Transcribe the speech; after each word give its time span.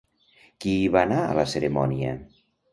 Qui 0.65 0.73
hi 0.77 0.87
va 0.95 1.05
anar 1.09 1.21
a 1.27 1.37
la 1.43 1.47
cerimònia? 1.53 2.19